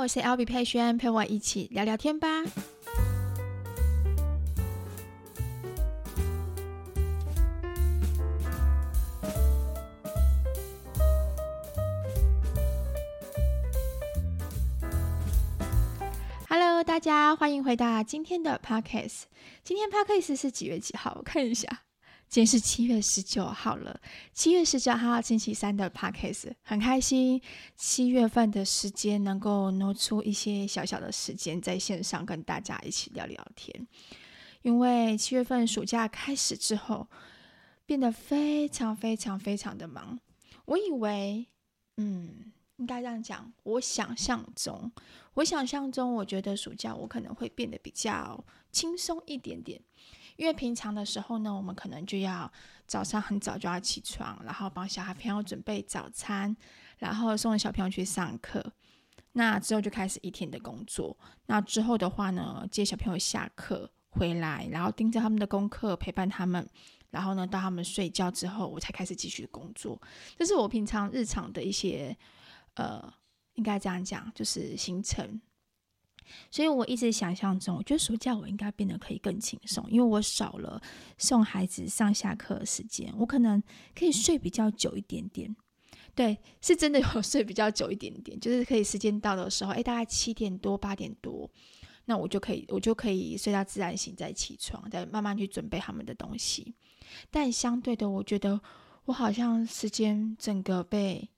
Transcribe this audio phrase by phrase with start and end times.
[0.00, 2.28] 我是 Albee 佩萱，陪我一起聊聊天吧。
[16.48, 19.22] Hello，大家欢迎回到今天的 Podcast。
[19.64, 21.16] 今天 Podcast 是几月几号？
[21.18, 21.87] 我看一下。
[22.28, 23.98] 今天是七月十九号了，
[24.34, 27.40] 七月十九号星期三的 Podcast 很开心。
[27.74, 33.88] 七月份的时间能够挪出一些小小的时间，在线上跟大家一起聊聊天。
[34.60, 37.08] 因为七月份暑假开始之后，
[37.86, 40.20] 变得非常非常非常的忙。
[40.66, 41.46] 我以为，
[41.96, 44.92] 嗯，应该这样讲，我想象中，
[45.32, 49.80] 我想象中，我觉得暑假我可能会变得比较轻松一点点。
[50.38, 52.50] 因为平常的时候呢，我们可能就要
[52.86, 56.56] 早上很早就要起床，然后帮小孩朋友准备早餐，
[56.98, 58.64] 然后送小朋友去上课。
[59.32, 61.16] 那之后就开始一天的工作。
[61.46, 66.64] 那之后的话呢，接小朋友下课回来，然后盯着他们的功课，陪伴他们，
[67.10, 70.00] 然后呢，到他们睡觉之后，我才开始继续工作。
[70.36, 72.16] 这是我平常日常的一些，
[72.74, 73.12] 呃，
[73.54, 75.40] 应该这样讲，就是行程。
[76.50, 80.80] 所以我一直想象中，我觉得暑假我应该变得可以更轻松，因为我少了
[81.16, 83.62] 送孩子上下课的时间，我可能
[83.94, 85.54] 可以睡比较久一点点。
[86.14, 91.48] 对，是真的有 睡比较久一点点，就是可以时间到的时候，哎，大概七点多八点多，
[92.06, 96.74] 那我就可以我就可以睡到自然醒再起床，再慢慢去准备他们的东西。
[97.30, 98.60] 但相对的，我觉得
[99.04, 101.30] 我好像时间整个被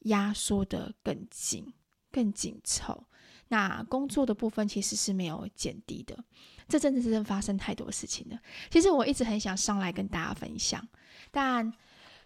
[0.00, 1.72] 压缩得更紧、
[2.10, 3.06] 更紧凑。
[3.48, 6.16] 那工作的部分其实是没有减低的，
[6.68, 8.38] 这真的是发生太多事情了。
[8.70, 10.86] 其实我一直很想上来跟大家分享，
[11.30, 11.72] 但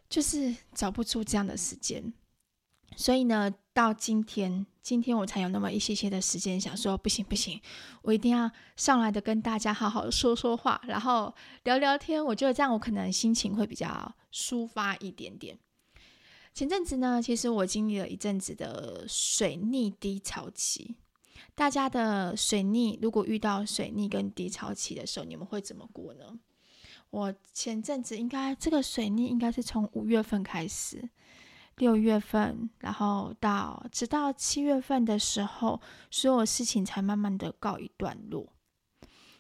[0.09, 2.13] 就是找不出这样的时间。
[2.97, 7.61] 所以呢，到今天，今天我才有那么一些些的时间，想说不行不行，
[8.03, 11.33] 我一定要上来的跟大家好好说说话，然后
[11.65, 12.25] 聊聊天。
[12.25, 15.59] 我觉得这样我可能心情会比较抒发一点点。
[16.55, 20.97] 前阵子呢，其实我经历了一阵子的水逆低潮期。
[21.59, 26.39] 大家的水逆，如果遇到水逆跟低潮期的时候，你们会怎么过呢？
[27.11, 31.11] 我前阵子应该这个水逆应该是从五月份开始，
[31.79, 35.81] 六月份，然后到直到七月份的时候，
[36.13, 38.53] 所有事情才慢慢的告一段落。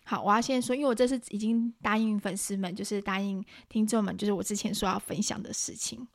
[0.02, 6.08] 好，我要先说，因为我这次已经答应粉丝们，就是答应听众们，就是我之前说要分享的事情。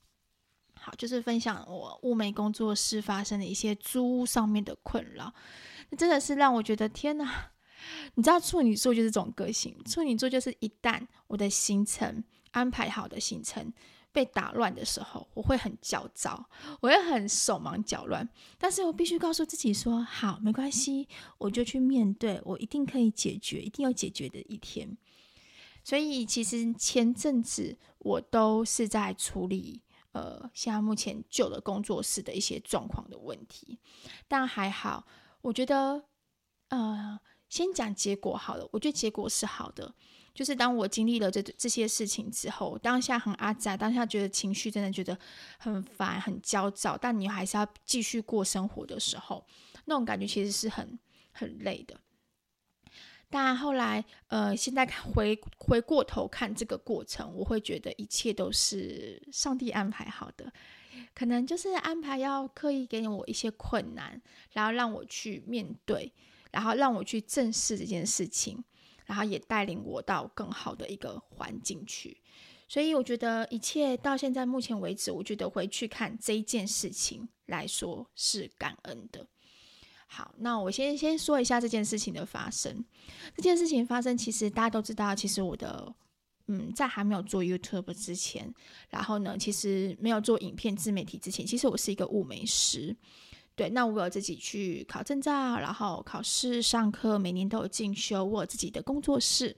[0.75, 5.33] 好，就是分享我雾眉工作室发生的一些租屋上面的困扰。
[5.95, 7.51] 真的是让我觉得天哪！
[8.15, 13.73] 你知道处女座就是这种个性，处女座就是一旦我的行程安排好的行程
[14.11, 16.49] 被打乱的时候，我会很焦躁，
[16.79, 18.27] 我会很手忙脚乱。
[18.57, 24.97] 但是我必须告诉自己说：好，没关系，我就去面对，我一定可以解决，一定要解决的一天。
[25.83, 29.81] 所以其实前阵子我都是在处理
[30.13, 33.77] 呃，现在目前旧的工作室的一些状况的问题，
[34.29, 35.05] 但还好。
[35.43, 36.05] 我觉得，
[36.69, 38.67] 呃，先讲结果好了。
[38.71, 39.93] 我觉得结果是好的，
[40.33, 45.17] 就是当我经历了这这些事情之后，当下很阿杂，当下觉得情绪真的觉得
[45.59, 49.45] 很烦、很焦躁，但你还是要继续过生活的时候，
[49.85, 50.97] 那种感觉其实是很
[51.31, 51.99] 很累的。
[53.29, 60.53] 但后来，呃，现在回回过头看这个过程，我会觉得一切都是上帝安排好的。
[61.13, 64.21] 可能就是安排要刻意给我一些困难，
[64.51, 66.11] 然后让我去面对，
[66.51, 68.63] 然后让我去正视这件事情，
[69.05, 72.21] 然后也带领我到更好的一个环境去。
[72.67, 79.27] 所以我觉得一切到现在目前为止，我觉得回去看这一件事情来说是感恩的。
[80.07, 82.83] 好，那我先先说一下这件事情的发生。
[83.35, 85.93] 这件事情发生，其实大家都知道，其实我的。
[86.47, 88.53] 嗯，在还没有做 YouTube 之前，
[88.89, 92.95] 然后呢，其实没有做影片自媒体之前，其实我是一个雾眉师。
[93.55, 98.25] 对，那我有自己去考证照，然后考试、上课，每年都有进修。
[98.25, 99.55] 我有自己的工作室。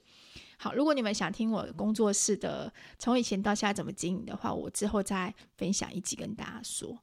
[0.58, 6.98] 好，如果你们想听我工作室的从以前到现在怎么经营的话，我之后再分享一集跟大家说。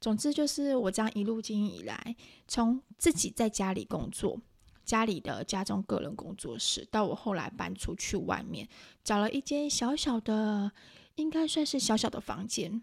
[0.00, 2.16] 总之就是我这样一路经营以来，
[2.46, 4.38] 从自己在家里工作。
[4.84, 8.68] 家里的家中个人工作室，到我后来搬出去外面，
[9.02, 10.70] 找了一间小小的，
[11.16, 12.82] 应该算是小小的房间。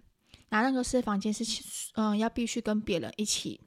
[0.49, 1.43] 那那个是房间是，
[1.93, 3.61] 嗯、要必须跟别人一起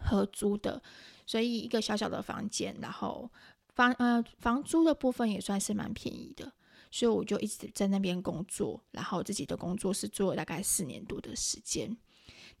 [0.00, 0.82] 合租的，
[1.26, 3.30] 所以一个小小的房间，然后
[3.74, 6.52] 房呃房租的部分也算是蛮便宜的，
[6.90, 11.96] 所以我就一直在那边工作，然后自己的工作室做了大概四年多的时间。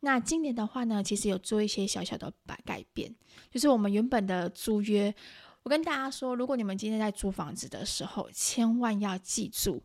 [0.04, 3.14] 那今年的话呢，其实有做一些小小的改改变，
[3.50, 5.14] 就是我们原本的租约。
[5.62, 9.80] 我跟大家说，如果你们今天在租房子的时候，千万要记住，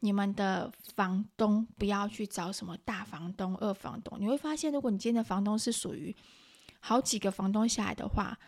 [0.00, 4.20] 你们的房东不要去找什么大房东、二房东。
[4.20, 6.14] 你会发现，如果你今天的房东是属于
[6.80, 8.38] 好几个房东下来的话，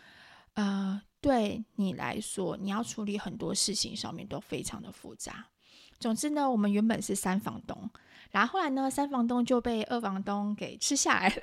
[0.53, 5.47] 呃，对你来说，你要处理很多事情上面都非常的复杂。
[5.99, 7.89] 总之呢，我们原本是三房东，
[8.31, 11.35] 然后后来呢，三房东就被二房东给吃下来了。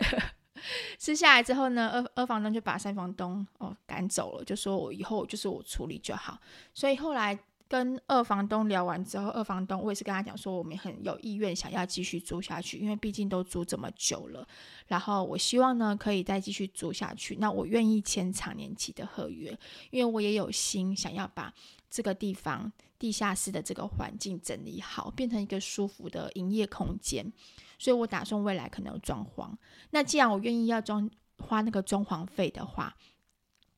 [0.96, 6.38] 吃下来之后呢，二二房东就把三房东哦赶走了，就说我以后就是我处理就好。
[6.72, 7.36] 所以后来
[7.66, 14.46] 跟二房东聊完之后，二房东我也是跟他讲说，我们很有意愿想要继续租下去，因为毕竟都租这么久了。
[14.86, 19.58] 然后我希望呢可以再继续租下去，那我愿意签长年期的合约，
[19.90, 21.52] 因为我也有心想要把
[21.90, 22.70] 这个地方
[23.02, 27.32] 地下室的这个环境整理好，变成一个舒服的营业空间。
[27.76, 29.50] 所以我打算未来可能有装潢。
[29.90, 32.96] 那既然我愿意要装花那个装潢费的话，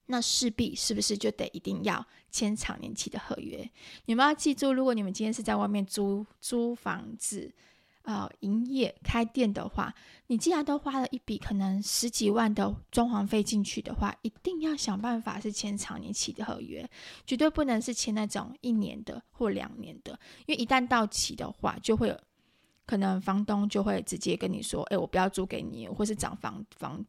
[0.04, 3.66] 那势必是不是就得一定要签长年期的合约？
[4.04, 7.50] 你们要记住，如果你们今天是在外面租租房子，
[8.04, 9.92] 呃，营业开店的话，
[10.28, 16.88] 你既然都花了一笔可能十几万的装潢费进去的话，一定要想办法是签长年期的合约，
[17.26, 22.18] 绝对不能是签那种一年的或两年的，因为一旦到期的话，就会有。
[22.86, 27.02] 可能房东就会直接跟你说：“哎，我不要租给你，或是涨房房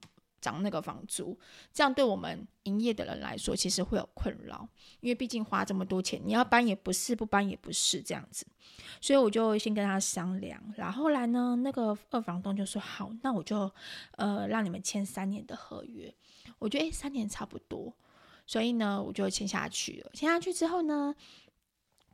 [0.45, 1.37] 涨那个房租。”
[1.73, 4.67] 这样对我们营业的人来说，其实会有困扰，
[4.99, 8.45] 因为毕竟花这么多钱，你要搬也不是，不搬也不是这样子。
[9.01, 13.71] 所以我就先跟他商量，然后后来呢，那个二房东就说：“好，那我就
[14.17, 16.13] 呃让你们签三年的合约。”
[16.59, 17.91] 我觉得诶，三年差不多，
[18.45, 20.11] 所以呢，我就签下去了。
[20.13, 21.15] 签下去之后呢，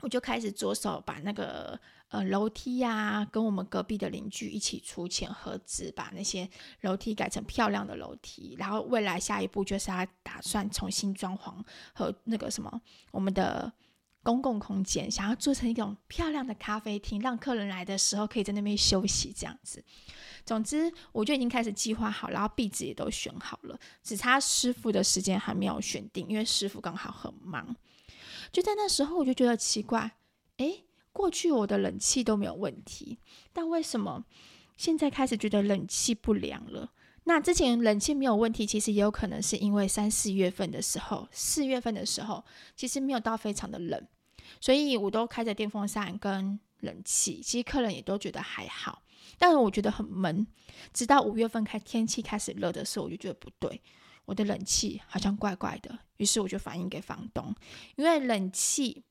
[0.01, 1.79] 我就开始着手把那个。
[2.11, 6.49] 呃，楼梯呀、跟我们隔壁的邻居一起出钱合资，把那些
[6.81, 8.53] 楼梯改成漂亮的楼梯。
[8.59, 11.63] 然后未来下一步就是他打算重新装潢
[11.93, 12.81] 和那个什么，
[13.11, 13.71] 我们的
[14.23, 19.81] 公共空间，想要做成一种漂亮的咖啡厅，让客人来的时候可以在那边休息这样子。
[20.45, 27.73] 总之，我就已经开始计划好，然后壁纸也都选好了，只差师傅的时间还没有选定，因为师傅刚好很忙。
[28.51, 30.17] 就在那时候，我就觉得奇怪，
[30.57, 30.83] 诶。
[31.13, 33.19] 过去我的冷气都没有问题，
[33.51, 34.25] 但为什么
[34.77, 36.91] 现在开始觉得冷气不良了？
[37.25, 42.43] 那之前冷气没有问题，其实也有可能是因为三四月份的时候，四月份的时候
[42.75, 44.07] 其实没有到非常的冷，
[44.59, 49.03] 所以我都开着电风扇跟冷气，其实客人也都觉得还好，
[49.37, 50.47] 但是我觉得很闷。
[50.93, 53.79] 直到五月份开天气开始热的时候，我就觉得不对，
[54.25, 57.53] 我的冷气好像怪怪的，于是我就反映给房东，
[57.97, 59.03] 因为冷气。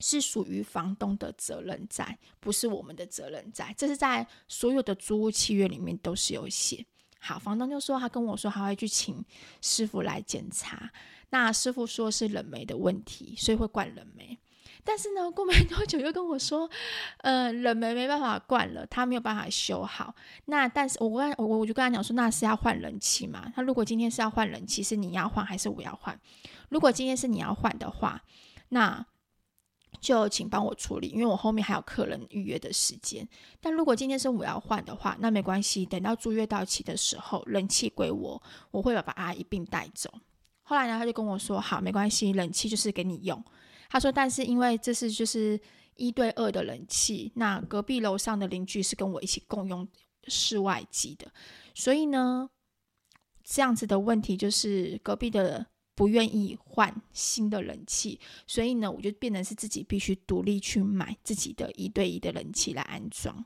[0.00, 3.74] 是属于房东的责任在，不是我们的责任在。
[3.76, 6.86] 这是在所有的租屋契约里面都是有写。
[7.20, 9.24] 好，房东就说他跟我说他会去请
[9.60, 10.90] 师傅来检查。
[11.30, 14.38] 那师傅说是冷媒的问题，所以会灌冷媒。
[14.84, 16.70] 但是呢，过没多久又跟我说，
[17.18, 20.14] 呃，冷媒没办法灌了，他没有办法修好。
[20.44, 23.52] 那但是我跟我我就跟他讲说，那是要换冷气嘛？
[23.54, 26.18] 他如果今天是要换冷气，是你要换还是我要换？
[26.68, 28.22] 如果今天是你要换的话，
[28.68, 29.04] 那。
[30.00, 33.28] 就请帮我处理，因为我后面还有客人预约的时间。
[33.60, 38.40] 但如果今天是我要换的话，那没关系，等到租约到期的时候，冷气归我，
[38.70, 40.12] 我会把它一并带走。
[40.62, 43.42] 后来呢，他就跟我说：“好，没关系，冷气就是给你用。”
[43.90, 45.58] 他说：“但是因为这是就是
[45.96, 49.88] 一对二的冷气，那隔壁楼上的邻居是跟我一起共用
[50.26, 51.32] 室外机的，
[51.74, 52.50] 所以呢，
[53.42, 55.66] 这样子的问题就是隔壁的。”
[55.98, 63.44] 不愿意换新的冷气，所以呢，我就变成是自己必须独立去买自己的一对一的冷气来安装。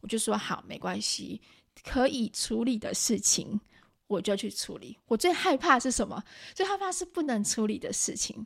[0.00, 1.40] 我就说好，没关系，
[1.84, 3.60] 可以处理的事情
[4.08, 4.98] 我就去处理。
[5.06, 6.20] 我最害怕是什么？
[6.56, 8.44] 最害怕是不能处理的事情。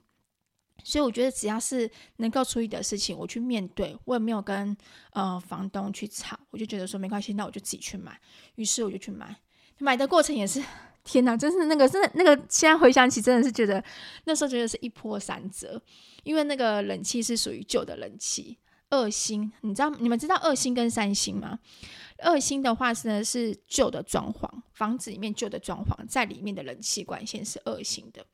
[0.84, 4.76] 所以我觉得只要是能够处理的事情，我去面对，我也没有跟
[5.12, 8.20] 呃房东去吵，我就觉得说没关系，那我就自己去买。
[8.56, 9.34] 于是我就去买，
[9.78, 10.62] 买的过程也是。
[11.02, 13.82] 天哪，真是那个，真的那个，现在回想起，真的是觉得
[14.24, 15.80] 那时候觉得是一波三折，
[16.22, 18.58] 因为那个冷气是属于旧的冷气，
[18.90, 21.58] 二星，你知道你们知道二星跟三星吗？
[22.18, 28.26] 二星的话是呢是旧的装潢，房子里面旧的装潢，在里面的冷气管线是二星的。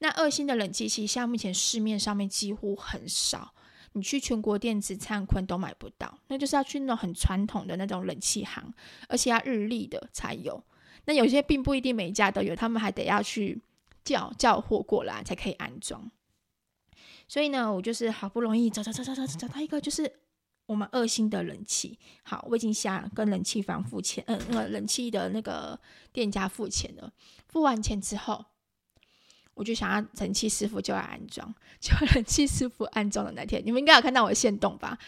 [0.00, 3.54] 那二星的冷气其实像目前市面上面几乎很少，
[3.92, 8.74] 你去全国电子、灿坤都买不到，那就是要去那种很传统的那种冷气行，
[9.08, 10.64] 而且要日立的才有。
[11.04, 13.60] 那有些并不一定每家都有，他们还得要去
[14.04, 16.10] 叫叫货过来才可以安装。
[17.26, 20.12] 所以呢，我就是好不容易找找找找找找到一个，就是
[20.66, 25.78] 我们二星的冷气，好，我已经下跟冷气房付钱，嗯，那个冷气的那个
[26.12, 27.12] 店家付钱了。
[27.48, 28.44] 付完钱之后，
[29.54, 31.54] 我就想要冷气师傅就来安装。
[31.80, 34.98] 就冷气师傅安装的那天，你们应该有看到我的线动吧？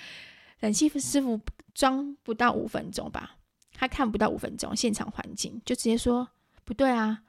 [0.60, 1.40] 冷气师傅
[1.74, 3.36] 装不到五分钟吧，
[3.72, 6.28] 他看不到五分钟，现场环境就直接说
[6.64, 7.22] 不对啊。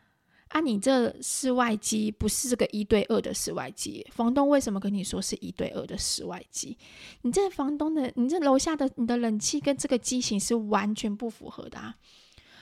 [0.50, 6.78] 啊，你这室外机不是这个一对二的室外机，房东为什么跟你说是一对二的室外机？
[7.24, 11.96] 你这房东的，你这楼下的你的冷气跟这个机型是完全不符合的啊。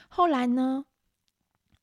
[0.08, 0.86] 后来呢，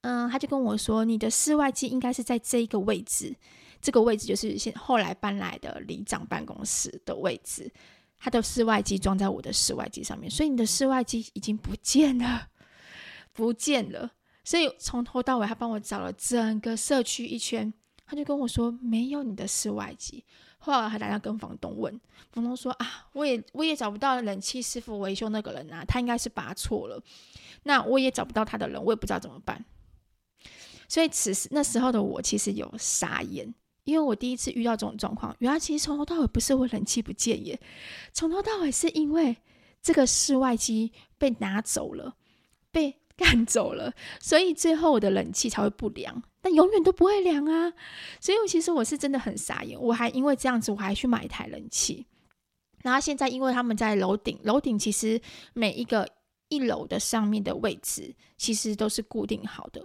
[0.00, 3.36] 嗯，他就跟我说，你的室外机应该是在这一个位置，
[3.82, 7.70] 这个位置就是现后来搬来的里长办公室的位置，
[8.18, 12.48] 他的室外机装在我的室外机上面，所以你的室外机已经不见了，
[13.32, 14.12] 不见了。
[14.44, 17.72] 所以从头到尾，他帮我找了整个社区一圈，
[18.04, 20.24] 他就跟我说没有你的室外机。
[20.60, 22.00] 后来还打电话跟房东问，
[22.32, 27.00] 房东说啊，我也我也找不到冷气师傅维修那个人啊，他应该是拔错了。
[27.62, 29.64] 那我也找不到他的人，我也不知道怎么办。
[30.88, 33.54] 所以此时那时候的我其实有傻眼，
[33.88, 35.34] 因为我第一次遇到这种状况。
[35.38, 37.58] 原来其实从头到尾不是我冷气不见耶，
[38.12, 39.36] 从头到尾是因为
[39.82, 42.14] 这个室外机被拿走了，
[42.70, 42.94] 被。
[43.18, 47.72] 赶走了，所以最后我的冷气才会不凉，但永远都不会凉啊！
[48.20, 52.06] 所以，我其实我是真的很傻眼，我还因为这样子，我还去买一台冷气。
[52.84, 55.20] 然后现在，因为他们在楼顶，楼顶其实
[55.52, 56.08] 每一个
[56.48, 59.84] 一楼的上面的位置其实都是固定好的。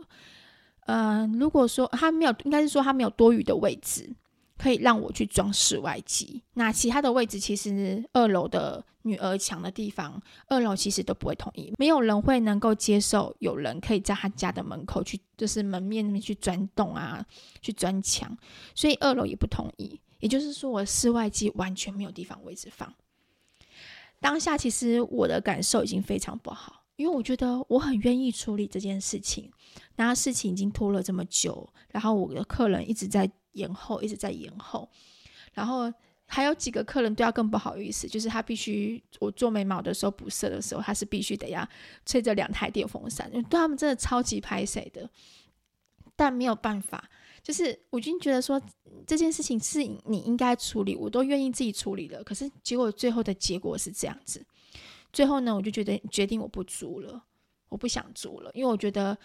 [0.86, 4.16] 嗯、呃，如果说他没有，应该是说他没有多余的位置。
[4.56, 17.26] 可以让我去装室外机，那其他的位置其实二楼的女儿墙的地方，二楼其实都不会同意，没有人会能够接受有人可以在他家的门口去，就是门面那边去钻洞啊，
[17.62, 18.38] 去钻墙，
[18.74, 20.00] 所以二楼也不同意。
[20.20, 22.94] 也就是说，我室外机完全没有地方位置放。
[24.22, 29.52] 当下其实我的感受已经非常不好，因为我觉得我很愿意处理这件事情，
[29.96, 33.30] 然后事情已经拖了这么久，然后我的客人一直在。
[33.54, 34.90] 延后一直在延后，
[35.54, 35.94] 然后
[36.26, 41.70] 还有几个客人对他更不好意思，就是他必须我做眉毛的时候补色的时候，他是必须得要
[42.04, 45.08] 吹着两台电风扇，对他们真的超级拍谁的，
[46.16, 47.08] 但没有办法，
[47.44, 48.60] 就是我已经觉得说
[49.06, 54.44] 这件事情是你应该处理，我都愿意自己处理了，可是结果最后的结果是这样子，
[55.14, 57.24] 最后呢，我就觉得决定我不租了，
[57.70, 59.18] 我不想租了，因为我觉得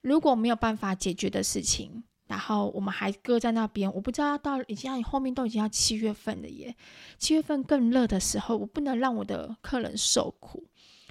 [0.00, 2.02] 如果没有办法解决的事情。
[2.28, 6.74] 然后我们还搁在那边，我不知道要到已经要后面都已经要七月份了耶，
[7.18, 10.64] 七月份更热的时候，我不能让我的客人受苦，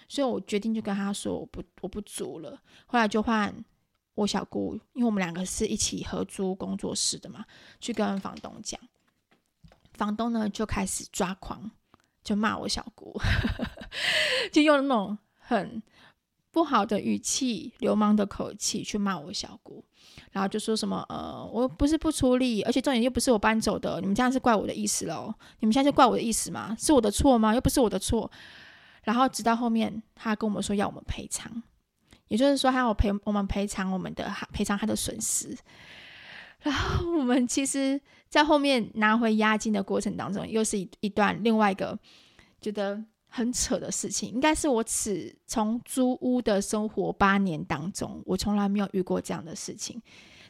[0.07, 2.59] 所以我决定就跟他说我不我不租了。
[2.87, 3.53] 后来就换
[4.15, 7.45] 我小姑，因为我们两个是一起合租工作室的嘛，
[7.79, 8.79] 去跟房东讲，
[9.93, 11.69] 房东呢就开始抓狂，
[12.23, 13.15] 就骂我小姑，
[14.51, 15.81] 就用那种很。
[16.53, 19.81] 不好的语气、流氓的口气去骂我小姑，
[20.33, 25.33] 然后就说什么呃，我不是不出力，而且重点又不是我搬走的，你们这样是怪我的意思喽？
[25.61, 26.75] 你们现在是怪我的意思吗？
[26.77, 27.55] 是我的错吗？
[27.55, 28.29] 又不是我的错。
[29.05, 31.63] 然后直到后面，他跟我们说要我们赔偿，
[32.27, 35.57] 也就是说他要赔我们赔偿我们的赔偿他的损失。
[36.63, 41.97] 然后我们其实，在后面拿回押金的过程当中，又是一一段另外一个
[42.59, 43.01] 觉得。
[43.33, 50.01] 很扯的事情，应该是我此从租屋的生活八年当中，我从来没有遇过这样的事情。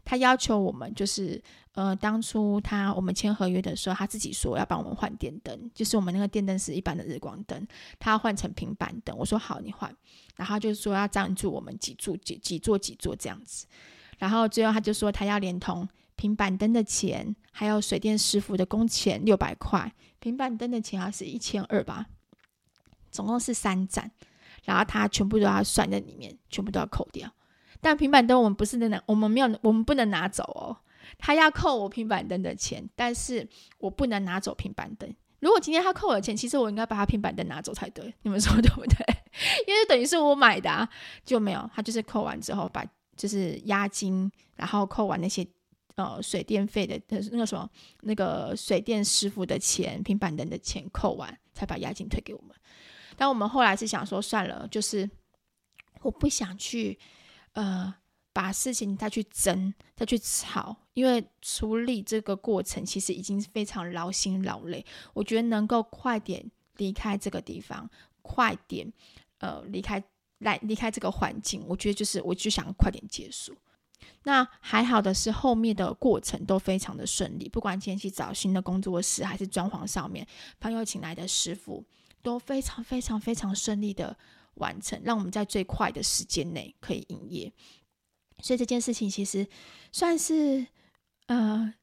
[0.03, 1.39] 他要求我们，就是
[1.73, 7.67] 呃，当初他我们签合约的时候，他自己说要帮我们换电灯，就是我们那个电灯是一般的日光灯，
[7.99, 9.15] 他要换成平板灯。
[9.15, 9.95] 我说好，你换。
[10.35, 13.67] 然后就是说要赞助我们几柱几几座几座这样子。
[14.17, 22.07] 然后最后他就说他要连同平板灯的钱，还有水电师傅的工钱六百块，平板灯的钱还是一千二吧。
[23.11, 24.09] 总共是三盏，
[24.63, 27.29] 然后他全部都要算在里面，全部都要扣掉。
[27.79, 30.77] 但平板灯我们不是能拿，我们没有，我们不能拿走哦。
[31.17, 33.47] 他要扣我平板灯的钱，但是
[33.79, 35.13] 我不能拿走平板灯。
[35.39, 38.13] 如果今天他扣我的钱，其实我应该把他平板灯拿走才对。
[38.21, 38.97] 你们说对不对？
[39.67, 40.87] 因为等于是我买的啊，
[41.25, 41.69] 就没有。
[41.73, 42.85] 他就是扣完之后，把
[43.17, 45.45] 就是押金，然后扣完那些
[45.95, 47.67] 呃水电费的那个什么
[48.01, 52.55] 那个水电师傅的钱、平板灯的钱扣完，才把押金退给我们。
[53.21, 55.07] 但我们后来是想说，算了，就是
[56.01, 56.97] 我不想去，
[57.51, 57.93] 呃，
[58.33, 64.83] 把事情再去争、再去吵，因为处理这个过程其实已经非常劳心劳累。
[65.13, 67.87] 我觉得能够快点离开这个地方，
[68.23, 68.91] 快点
[69.37, 70.03] 呃离开
[70.39, 73.55] 来离开这个环境，我觉得就是我就想快点结束。
[74.23, 80.25] 那还好的是后面的过程都非常的顺利，不管前期找新的工作室还是装潢上面，
[80.59, 81.85] 朋友请来的师傅。
[82.21, 84.17] 都非常非常非常顺利的
[84.55, 87.51] 完成，让我们在最快的时间内可以营业。
[88.41, 89.47] 所以这件事情其实
[89.91, 90.65] 算是
[91.27, 91.73] 呃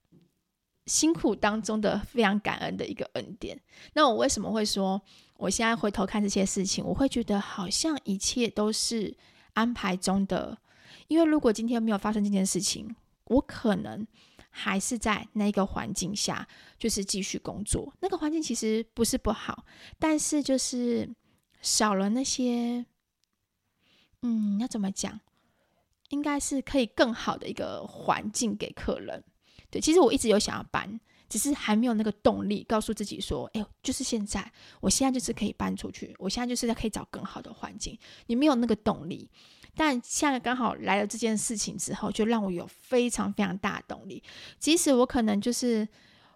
[0.86, 3.60] 辛苦当中的非常感恩的一个恩典。
[3.94, 5.00] 那我为什么会说
[5.36, 9.16] 我现在回头看这些事情，我会觉得好像一切都是
[9.52, 10.58] 安排中的？
[11.06, 14.06] 因为如果今天没有发生这件事情，我可能。
[14.58, 16.46] 还是在那个环境下，
[16.76, 17.94] 就是继续工作。
[18.00, 19.64] 那个环境其实不是不好，
[20.00, 21.08] 但是就是
[21.62, 22.84] 少了那些，
[24.22, 25.20] 嗯，要怎么讲？
[26.08, 29.22] 应该是可以更好的一个环境给客人。
[29.70, 30.98] 对，其实我一直有想要搬，
[31.28, 34.50] 只是还没有那个动力，告诉自己说：“哎呦，就是现在，
[34.80, 37.96] 我现在就是可以搬出去，我现在就是在可以找更好的环境。”
[38.26, 39.30] 你没有那个动力。
[39.78, 44.20] 但现在刚好来了这件事情之后，就让我有非常非常大的动力。
[44.58, 45.86] 即使我可能就是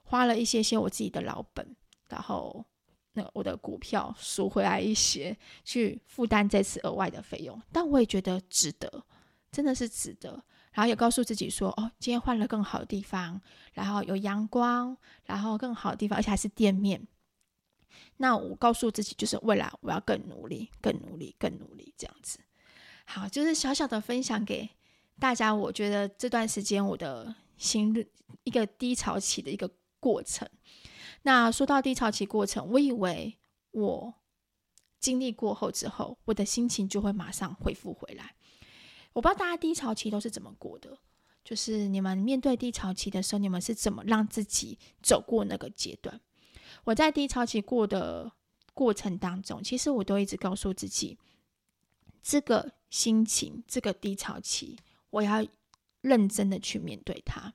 [0.04, 1.74] 花了一些些我自己的老本，
[2.08, 2.64] 然后
[3.14, 9.04] 那我的股票赎回来一些，去负担这次额外的费用，但我也觉得值得，
[9.50, 10.44] 真的是值得。
[10.74, 13.38] 然后也告诉自己说：“哦，今天换了更好的地方，
[13.72, 17.08] 然后有阳光，然后更好的地方，而且还是店面。”
[18.18, 22.38] 那我告诉自己，就是未来我要更努力，更努力，更努力，这样子。
[23.14, 24.70] 好，就是小小的分享给
[25.20, 25.54] 大家。
[25.54, 27.94] 我觉得这段时间我的心
[28.44, 30.48] 一个低潮期的一个过程。
[31.24, 33.36] 那说到低潮期过程，我以为
[33.72, 34.14] 我
[34.98, 38.34] 经历过后之后，我的心情就会马上恢复回来。
[39.12, 40.96] 我不知道大家低潮期都是怎么过的，
[41.44, 46.18] 就是你们面对低潮期的时候，你们是怎么让自己走过那个阶段？
[46.84, 48.32] 我在低潮期过的
[48.72, 51.18] 过程当中，其实我都一直告诉自己，
[52.22, 52.72] 这个。
[52.92, 54.76] 心情这个低潮期，
[55.08, 55.44] 我要
[56.02, 57.54] 认真的去面对它。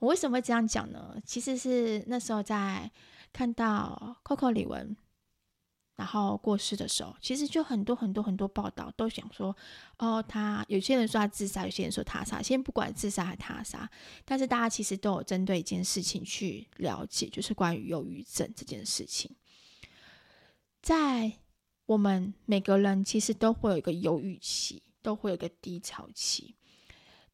[0.00, 1.20] 我为什么会这样讲呢？
[1.26, 2.90] 其实是那时候在
[3.30, 4.96] 看到 Coco 李玟
[5.96, 9.54] 然后过世的时候，其实就很多很多很多报道都想说，
[9.98, 12.40] 哦，他有些人说他自杀，有些人说他杀。
[12.40, 13.88] 先不管自杀还是他杀，
[14.24, 19.30] 但是大家其实都有针对一件事情去了解，就是关于忧郁症这件事情，
[20.80, 21.34] 在。
[21.86, 26.54] 我们每个人其实都会有一个忧郁期，都会有一个低潮期。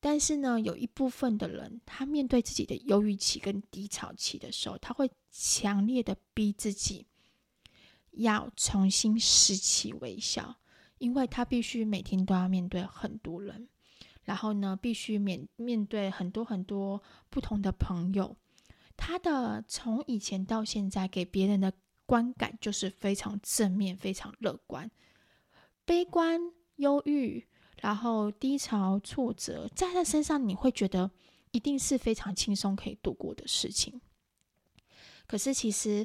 [0.01, 7.07] 但是呢，有一部分的人，他面对自己的忧郁期跟低潮期的时候，他会强烈的逼自己
[8.11, 10.57] 要重新拾起微笑，
[10.99, 13.69] 因为他必须每天都要面对很多人，
[14.25, 18.37] 然后呢，必须面面对很多很多不同的朋友。
[18.97, 21.73] 他的从以前到现在给别人的。
[22.11, 24.90] 观感就是非常正面、非常乐观，
[25.85, 26.40] 悲观、
[26.75, 27.46] 忧郁，
[27.81, 31.09] 然后低潮、挫折，在他身上你会觉得
[31.53, 34.01] 一定是非常轻松可以度过的事情。
[35.29, 36.05] 可是其实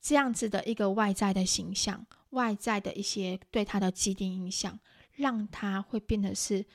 [0.00, 4.80] 这样子的一个外在的形象、外在的一些对他的既定印象，
[5.12, 6.66] 让他会变得是，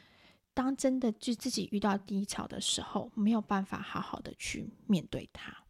[0.53, 5.65] 当真的就自己遇到低潮的时候，没有办法好好的去面对他。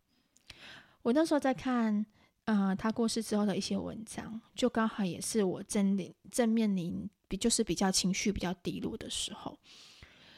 [1.02, 2.06] 我那时候在看。
[2.46, 9.58] 呃，他过世之后的一些文章，就刚好也是我正临正面临比就是比较情绪比较低落的时候。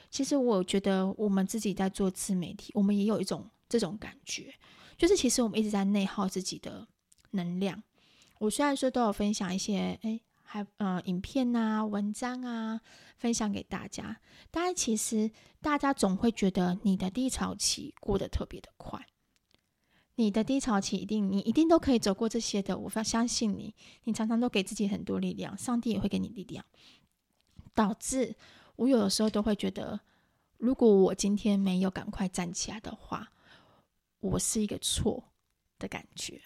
[0.10, 4.54] 其实我觉得我们自己在做自媒体，我们也有一种这种感觉，
[4.98, 6.88] 就是其实我们一直在内耗自己的
[7.32, 7.84] 能量。
[8.40, 12.80] 我虽然说都有分享一些，哎，还呃影片啊、文章啊，
[13.18, 14.18] 分享给大家，
[14.50, 15.30] 但其实
[15.62, 19.06] 大家总会觉得你的低潮期过得特别的快。
[20.20, 22.76] 你的低潮期一定，你一定都可以走过这些的。
[22.76, 23.76] 我非常相信你，
[24.06, 26.66] 你常常都给自己很多力量，上帝也会给你力量。
[27.76, 28.36] 导致
[28.78, 30.00] 我有的时候都会觉得，
[30.58, 33.32] 如果我今天没有赶快站起来的话，
[34.20, 35.24] 我是一个错
[35.78, 36.42] 的感觉。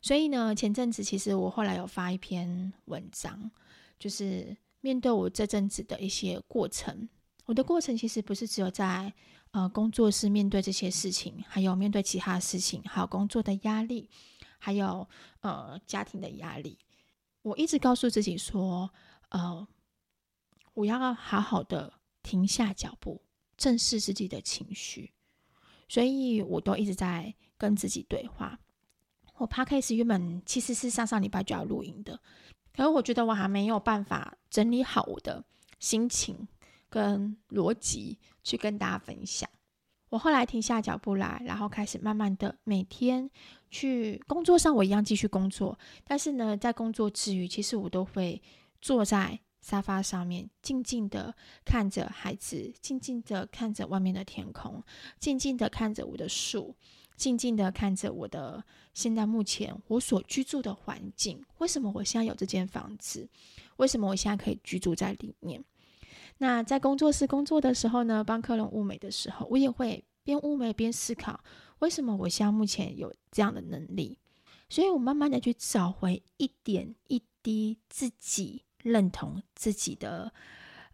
[0.00, 3.50] 所以呢，前阵子其实我后来有发一篇文章，
[3.98, 7.08] 就是面对我这阵子的一些过程。
[7.46, 9.12] 我的过程其实不是只有在。
[9.52, 14.08] 呃，工作是面对这些事情，还有面对其他事情，还有工作的压力，
[14.58, 15.08] 还有
[15.40, 16.78] 呃家庭的压力，
[17.42, 18.90] 我一直告诉自己说，
[19.30, 19.66] 呃，
[20.74, 23.22] 我要好好的停下脚步，
[23.56, 25.12] 正视自己的情绪，
[25.88, 28.60] 所以我都一直在跟自己对话。
[29.38, 32.20] 我 Podcast 原本其实是上上礼拜就要录音的，
[32.72, 35.44] 可是我觉得我还没有办法整理好我的
[35.80, 36.46] 心情。
[36.90, 39.48] 跟逻辑去跟大家分享。
[40.10, 43.30] 我后来停下脚步来，然后开始慢慢的每天
[43.70, 45.78] 去工作上，我一样继续工作。
[46.02, 48.42] 但是呢，在工作之余，其实我都会
[48.80, 51.32] 坐在沙发上面，静静的
[51.64, 54.82] 看着孩子，静静的看着外面的天空，
[55.20, 56.74] 静静的看着我的树，
[57.14, 63.28] 静静的看着我的现在目前我所居住的环境，为什么我现在有这间房子？
[63.76, 65.62] 为什么我现在可以居住在里面？
[66.42, 71.38] 那在工作室工作的时候呢，帮客人物眉的时候，我也会边物眉边思考，
[71.80, 74.16] 为什么我现在目前有这样的能力？
[74.70, 80.32] 所以我慢慢的去找回一点一滴自己认同自己的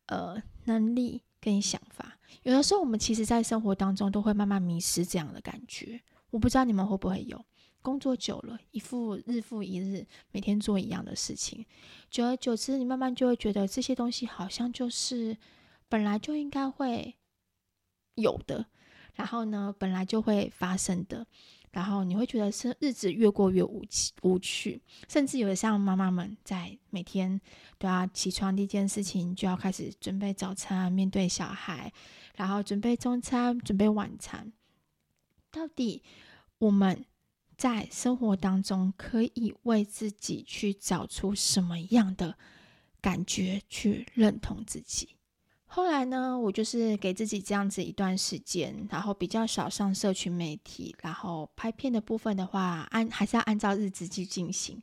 [0.06, 2.18] 呃能力跟想法。
[2.42, 6.00] 有的时候，我们其实在生活当中都会慢慢迷失这样的感觉。
[6.30, 7.44] 我不知道你们会不会有，
[7.87, 11.64] 工作久了，一复日复一日，每天做一样的事情，
[12.11, 15.37] 久而久之，你慢慢就会觉得这些东西好像就是
[15.88, 17.14] 本来就应该会
[18.16, 18.66] 有的，
[19.14, 21.29] 然后呢，本来就会发生的。
[21.70, 27.40] 然后你会觉得是日子越过越无趣，无趣，甚至有的像妈妈们在每天
[27.79, 31.92] 都要起床第一件事情就要开始准备早餐，面对小孩，
[32.35, 34.53] 然后准备中餐，准备晚餐。
[35.53, 36.03] 到底
[36.59, 37.05] 我们
[37.57, 42.37] 在生活当中可以为自己去找出什么样的
[43.01, 45.16] 感觉去认同自己？
[45.64, 54.83] 后来呢，我就是给自己这样子一段时间，然后比较少上社群媒体，然后拍片的部分的话，按还是要按照日子去进行。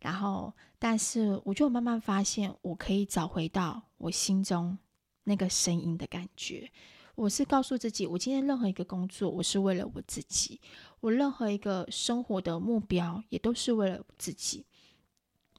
[0.00, 4.76] 然后，但是我就慢慢发现，我可以找回到我心中
[5.24, 6.70] 那个声音的感觉。
[7.16, 10.58] 我是告诉自己，我今天任何一个工作，我是为了我自己；
[11.00, 14.66] 我任何一个生活的目标，也都是为了我自己。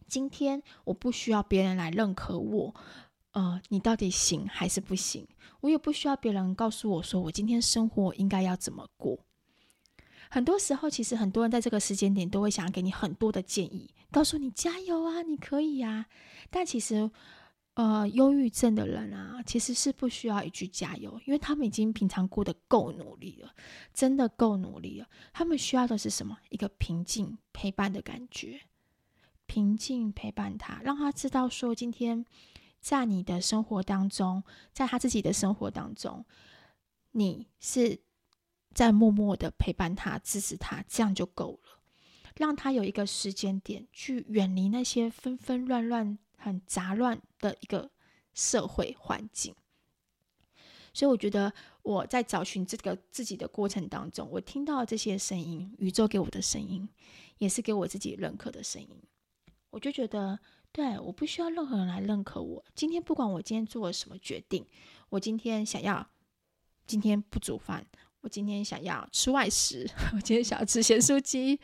[0.08, 2.76] 今天我不需要别人来认可我。
[3.32, 5.28] 呃，你到底行还是不行？
[5.62, 9.20] 我也不需要别人告诉我说，我今天生活应该要怎么过。
[10.30, 16.06] 很多时候，其实很多人在这个时间点都会想要给你很多的建议，告诉你加油啊，你可以呀。
[16.50, 17.10] 但其实，
[17.76, 23.54] 呃，忧郁症的人啊，其实是不需要一句加油，因为他们已经平常过得够努力了，
[23.94, 25.08] 真的够努力了。
[25.32, 26.38] 他们需要的是什么？
[26.50, 28.62] 一个平静陪伴的感觉，
[29.46, 32.26] 平静陪伴他，让他知道说今天。
[32.82, 36.24] 在你的生活当中，在他自己的生活当中，
[37.14, 38.00] 你是
[38.76, 41.80] 在默默的陪伴他、支持他，这样就够了。
[42.36, 47.90] 让他有一个时间点去远离那些纷纷乱乱、很杂乱的一个
[48.34, 49.56] 社会环境。
[50.94, 56.88] 所以，我觉得我在找寻这个自己的过程当中，我听到这些声音，宇宙给我的声音，
[57.40, 58.90] 也是给我自己认可的声音。
[59.72, 60.40] 我就觉得。
[60.72, 62.62] 对，我不需要任何人来认可我。
[62.76, 64.68] 今天不管我今天做了什么决定，
[65.08, 66.06] 我今天想要
[66.86, 67.88] 今天不煮饭，
[68.20, 71.58] 我今天想要吃外食， 我今天想要吃咸酥鸡，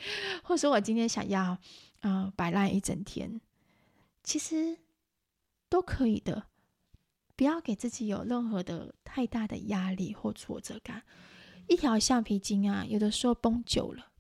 [0.44, 1.58] 或者说我今天想要
[2.04, 3.42] 嗯、摆烂一整天，
[4.24, 4.78] 其实
[5.70, 6.48] 都可以的。
[7.36, 11.04] 不要给自己有任何的太大的压力或挫折感。
[11.68, 14.12] 一条橡皮筋啊，有的时候绷久了，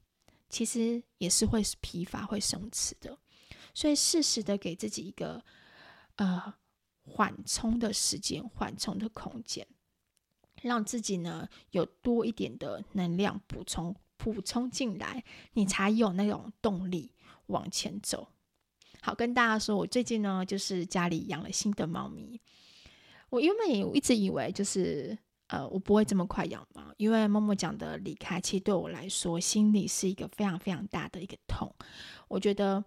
[0.50, 3.20] 其实也是会疲乏、会松弛的。
[3.76, 5.44] 所以适时的给自己一个
[6.16, 6.54] 呃
[7.04, 9.68] 缓冲的时间、缓冲的空间，
[10.64, 17.14] 让自己呢有多一点的能量补充补充进来，你才有那种动力
[17.48, 18.30] 往前走。
[19.02, 22.40] 好，跟大家说，我最近呢就是家里养了新的猫咪。
[23.30, 31.70] 我原本也一直以为就是呃我不会这么快养猫，因为默默讲的离开，其实对我来说心里是一个非常非常大的一个痛。
[32.28, 32.82] 我觉得。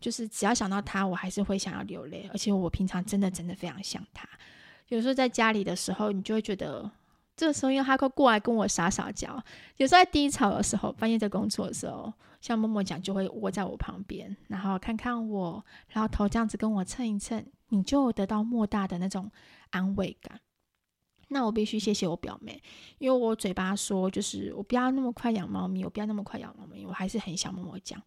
[0.00, 4.28] 就是只要想到他，我还是会想要流泪，而且我平常真的真的非常想他。
[4.86, 6.88] 有时候在家里的时候，你就会觉得，
[7.36, 9.26] 这个时候因为他会过来跟我撒撒娇。
[9.76, 19.30] 有时候在低潮的时候，半夜在工作的时候，像默默讲，就会窝在我旁边，然后看看我，然后头这样子跟我蹭一蹭，你就得到莫大的那种
[19.70, 20.40] 安慰感。
[21.28, 22.62] 那我必须谢谢我表妹，
[22.98, 28.02] 因为我嘴巴说就是我不要那么快养猫咪，我不要那么快养猫咪，我还是很想默默讲，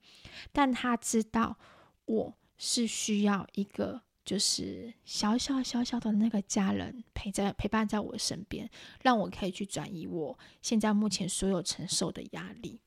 [0.51, 1.57] 但她知道。
[2.05, 8.69] 我是需要一个，就是小小小小的那个家人陪在陪伴在我身边，
[9.01, 12.81] 让我可以去转移我现在目前所有承受的压力。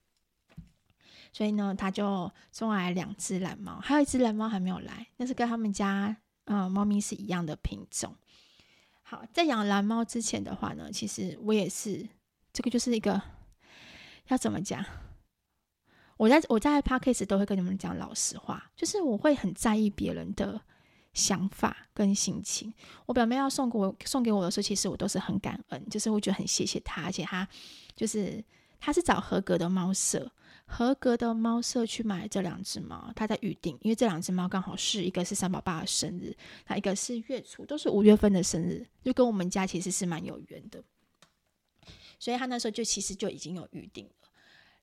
[1.35, 8.15] 所以呢，他就送来两只蓝猫，还有一只蓝猫还没有来，但是跟他们家嗯猫咪是一样的品种。
[9.03, 12.09] 好，在养蓝猫之前的话呢，其实我也是，
[12.53, 13.21] 这个就是一个
[14.29, 14.85] 要怎么讲？
[16.17, 20.61] 我在我在 Podcast 都会跟你们讲老实话，就是我会很在意别人的
[21.13, 22.73] 想法跟心情。
[23.07, 27.47] 我表妹要送给我送给我的时候，其实我都是很感恩，就是我觉得很谢谢她，而且她
[27.97, 28.43] 就是
[28.79, 30.31] 她是找合格的猫舍，
[30.67, 36.35] 合格的猫舍去买这两只猫，她在预定，因为这两只猫刚好是一个是三宝爸的生日，
[36.67, 40.83] 那一个是月初，都是五月份的生日，就跟我们家其实是蛮有缘的，
[42.19, 44.13] 所以他那时候就其实就已经有预定了。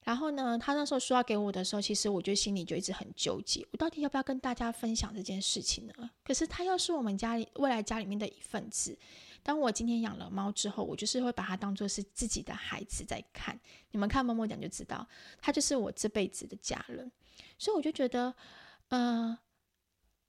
[0.03, 6.09] 然后呢，他那时候说要给我的时候，其实我就心里就一直很纠结，我到底要不要跟大家分享这件事情呢？
[6.23, 8.97] 可是他又是我们家里未来家里面的一份子。
[9.43, 13.59] 当我今天养了猫之后，我就是会把它当做是自己的孩子在看。
[13.91, 15.07] 你们看默默讲就知道，
[15.41, 17.11] 它就是我这辈子的家人。
[17.57, 18.33] 所以我就觉得，
[18.89, 19.37] 呃，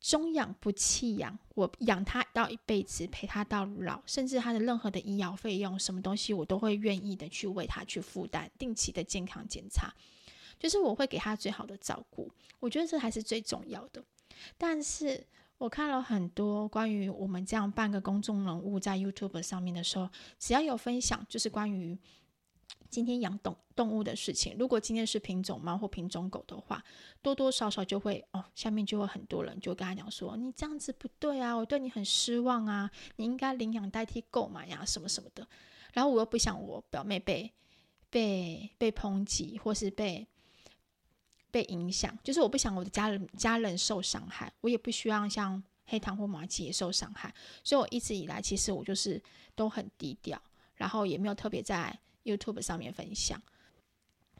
[0.00, 9.92] 中养不弃养，我养它到一辈子，陪它到老，甚至它的任何的医药费用，什么东西我都会愿意的去为它去负担，定期的健康检查，
[10.58, 12.30] 就是我会给它最好的照顾。
[12.60, 14.02] 我觉得这还是最重要的。
[14.56, 15.26] 但是。
[15.62, 21.96] 我看了很多关于我们这样半个公众人物在 YouTube 上面的时候，只要有分享，就是关于
[22.90, 24.56] 今天养动动物的事情。
[24.58, 26.82] 如果今天是品种猫或品种狗的话，
[27.22, 35.46] 多多少少就会哦，下面就会很多人就跟他讲说：“你这样子不对啊，我对你很失望啊，你应该领养代替购买呀，什么什么的。”
[35.94, 37.52] 然后我又不想我表妹被
[38.10, 40.26] 被被抨击，或是被。
[41.52, 49.22] 被影响，就是我不想我的家人家人受伤害，我也不希望像黑糖或麻吉也受伤害，所以我一直以来其实我就是
[49.54, 50.40] 都很低调，
[50.74, 53.40] 然后也没有特别在 YouTube 上面分享。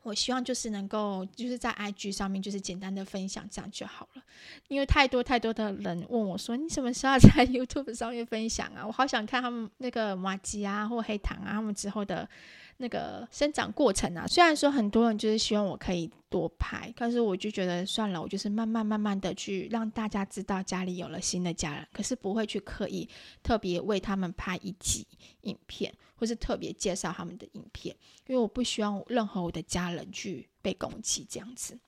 [0.03, 4.23] 我希望就是能够就是在 IG 上面就是简单的分享这样就好了，
[4.69, 8.85] 因为太多太多的人问我说，你什么时候在 YouTube 上面分享啊？
[8.87, 12.29] 我好想看他们那个麻吉啊或黑糖啊他们之后的。
[12.79, 23.09] 那个生长过程啊，虽然说很多人就是希望我可以多拍，但是我就觉得算了，我就是慢慢慢慢的去让大家知道家里有了新的家人，可是不会去刻意
[23.43, 25.07] 特别为他们拍一集
[25.43, 27.95] 影片，或是特别介绍他们的影片，
[28.27, 31.79] 因为我不希望任何我的家人去被攻击这样子。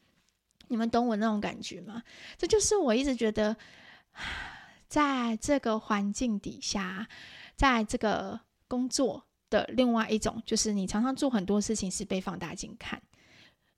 [0.69, 2.03] 你们懂我那种感觉吗？
[2.39, 3.57] 这就是我一直觉得，
[4.87, 7.09] 在这个环境底下，
[7.57, 9.25] 在这个工作。
[9.55, 13.01] 的另外一种就是，你常常做很多事情是被放大镜看，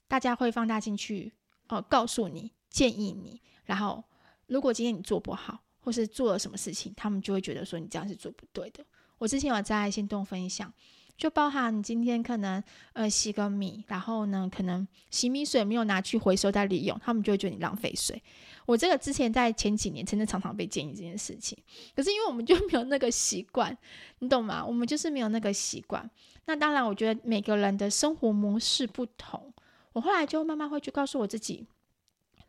[0.09, 1.33] 大家会放大镜去
[1.69, 3.43] 哦、告诉你、建议你。
[3.65, 4.03] 然后，
[4.47, 8.85] 如果今天你做不好，或是做了什么事情，他们就会觉得说你这样是做不对的。
[9.19, 10.73] 我之前有在心动分享。
[11.19, 12.63] 就包含你今天可能
[12.93, 18.23] 呃洗个米，然后呢可能洗米水没有拿去回收再利用，他们就会觉得你浪费水。
[18.67, 21.57] 我这个之前在前几年真的常常被建议这件事情，
[21.95, 23.77] 可是因为我们就没有那个习惯，
[24.19, 24.63] 你懂吗？
[24.67, 26.11] 我们就是没有那个习惯。
[26.47, 29.53] 那当然，我觉得每个人的生活模式不同，
[29.93, 31.67] 我后来就慢慢会去告诉我自己，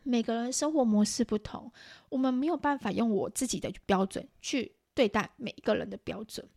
[0.04, 1.72] 每个人生活模式不同，
[2.10, 6.48] 我们没有办法用我自己的标准去对待每一个人的标准。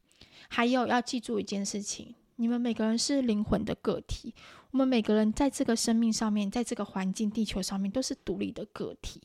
[0.48, 4.34] 还有要记住一件事情，你们每个人是灵魂的个体，
[4.70, 9.20] 我们每个人在这个生命上面，在这个环境、地球上面都是独立的个体。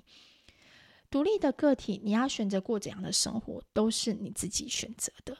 [1.09, 5.37] 独立的个体，你要选择过怎样的生活，都是你自己选择的，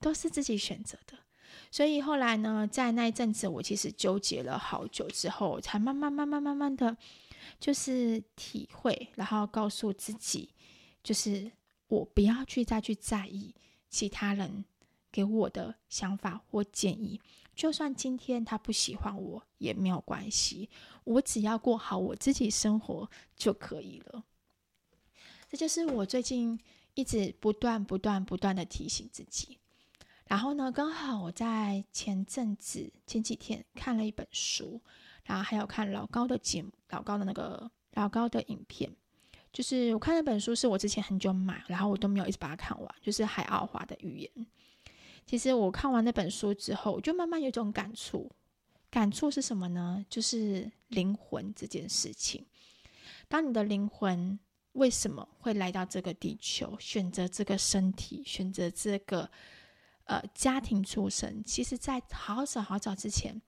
[0.00, 1.18] 都是自己选择的。
[1.70, 6.96] 所以后来呢，在那一阵子，我其实纠结了好久之后，才慢慢、慢慢、慢慢的
[7.58, 10.50] 就是体会，然后告诉自己，
[11.02, 11.50] 就是
[11.88, 13.54] 我不要去再去在意
[13.88, 14.64] 其他人。
[15.12, 17.18] 给我的想法或建议，
[17.54, 20.68] 就算今天他不喜欢我也没有关系，
[21.04, 24.22] 我只要过好我自己生活就可以了。
[25.56, 26.58] 就是我最近
[26.94, 29.58] 一直不断、不断、不断的提醒自己。
[30.26, 34.80] 然后呢，刚好我在前阵子、前几天看了一本书，
[35.24, 38.90] 然后还有看老高的节目、老高的那个老高的影片。
[39.52, 44.46] 就是我看那本书是我之前很久买，然后我都没有一直把它看完，就是海奥华的语言。
[45.24, 48.30] 其实我看完那本书之后，我就慢慢有一种感触。
[48.90, 50.04] 感触是什么呢？
[50.08, 52.44] 就是灵魂这件事情。
[53.28, 54.38] 当你的灵魂
[54.76, 59.30] 为什么会来到这个地球，选择这个身体，选择这个
[60.04, 63.40] 呃家庭出生，其实在好早好早之前，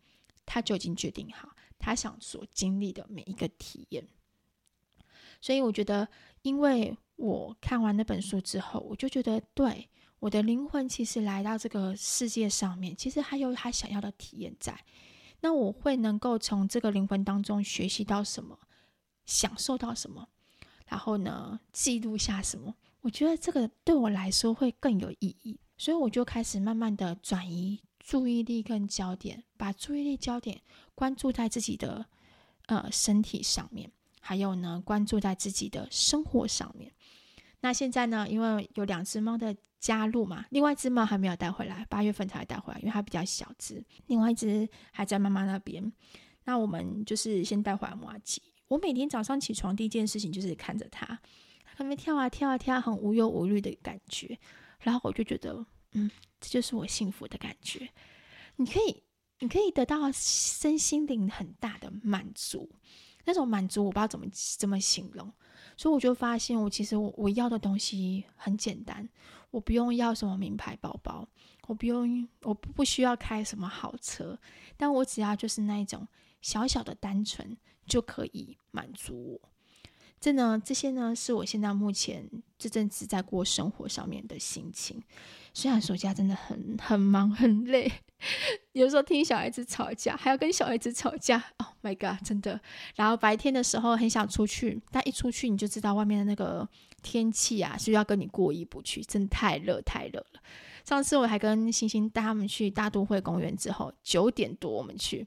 [0.45, 4.07] 他就已经决定好他想所经历的每一个体验。
[5.41, 6.09] 所以我觉得，
[6.43, 9.88] 因为我看完那本书之后，我就觉得对。
[10.21, 14.77] 我的灵魂其实来到这个世界上面，其实还有他想要的体验在。
[15.43, 18.59] 那我会能够从这个灵魂当中学习到什么，
[19.25, 20.29] 享受到什么，
[20.88, 22.74] 然后呢，记录下什么？
[23.01, 25.61] 我觉得这个对我来说会更有意义。
[25.77, 30.61] 所以我就开始慢慢的转移注意力跟焦点，把注意力焦点
[30.94, 32.05] 关注在自己的
[32.66, 33.88] 呃身体上面，
[34.20, 36.92] 还有呢，关注在自己的生活上面。
[37.61, 43.85] 那现在呢，因为有两只猫的加入嘛，另外一只猫还没有带回来，八月份才带回来，因为它比较小只。
[44.07, 45.92] 另外一只还在妈妈那边。
[46.44, 48.42] 那我们就是先带回来麻吉。
[48.68, 54.38] 我每天早上起床第一件事情就是看着他，他那边跳啊跳啊跳，很无忧无虑的感觉。
[54.81, 57.88] 然后我就觉得，嗯，这就是我幸福的感觉。
[58.57, 59.02] 你可以
[59.40, 62.70] 你可以得到身心灵很大的满足。
[63.24, 64.24] 那种满足我不知道怎么
[64.59, 65.31] 怎么形容，
[65.76, 69.07] 所以我就发现我其实我我要的东西很简单，
[69.50, 71.28] 我不用要什么名牌包包，
[71.66, 74.38] 我不用我不需要开什么好车，
[74.78, 76.09] 但我只要就是那一种
[76.40, 79.48] 小小的单纯就可以满足我。
[80.20, 85.01] 这呢，这些呢，是我现在目前这阵子在过生活上面的心情。
[85.55, 87.90] 虽然暑假真的很很忙很累，
[88.72, 91.42] 有时候听小孩子吵架，还要跟小孩子吵架。
[91.59, 92.61] Oh my god，真的。
[92.96, 96.68] 然后白天的时候很想出去，但一出去你就知道外面的那个
[97.01, 99.01] 天气啊，是不是要跟你过意不去？
[99.03, 100.42] 真的太热太热了。
[100.85, 105.24] 上次我还跟星星带他们去大都会公园，之后九点多我们去，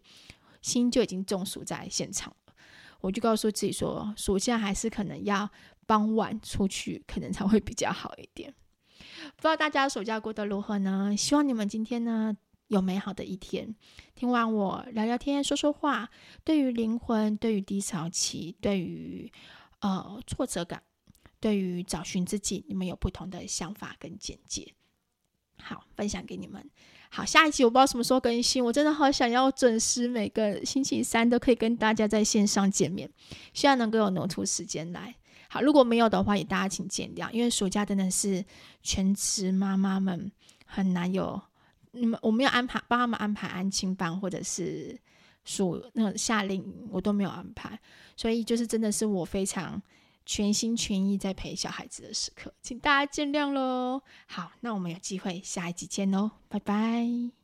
[0.62, 2.54] 心就已经中暑在现场了。
[3.02, 5.50] 我就告诉自己说，暑假还是可能要
[5.86, 8.54] 傍晚出去，可能才会比较好一点。
[9.36, 11.16] 不知道大家暑假过得如何呢？
[11.18, 13.76] 希望你们今天呢有美好的一天。
[14.14, 16.10] 听完我聊聊天、说说话，
[16.44, 19.32] 对于灵魂、对于低潮期、对于
[19.80, 20.84] 呃挫折感、
[21.40, 24.76] 对于找寻自己，你们有不同的想法跟见解。
[25.58, 26.70] 好，分享给你们。
[27.14, 33.12] 好，下一集我不知道什么时候更新，我真的好想要准时每个星期三都可以跟大家在线上见面，
[33.54, 35.14] 希望能够有挪出时间来。
[35.50, 38.46] 好，如果没有的话，也大家请见谅，因为暑假真的是
[38.82, 40.32] 全职妈妈们
[40.66, 41.42] 很难有，
[41.92, 44.98] 你们我没有安排帮他们安排安亲班或者是
[45.44, 47.78] 暑那个夏令营，我都没有安排，
[48.16, 49.82] 所以就是真的是我非常。
[50.26, 54.02] 全心全意在陪小孩子的时刻，请大家见谅喽。
[54.28, 57.41] 好，那我们有机会下一集见喽，拜拜。